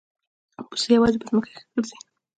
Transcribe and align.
پسه 0.69 0.87
یوازې 0.95 1.17
په 1.21 1.25
ځمکه 1.29 1.49
ښه 1.53 1.61
ګرځي. 1.73 1.97